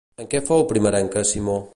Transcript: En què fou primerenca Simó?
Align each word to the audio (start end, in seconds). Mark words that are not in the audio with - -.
En 0.21 0.29
què 0.31 0.39
fou 0.47 0.63
primerenca 0.71 1.27
Simó? 1.35 1.61